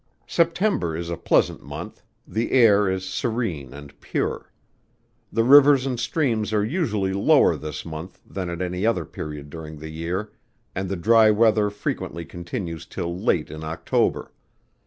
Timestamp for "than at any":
8.27-8.83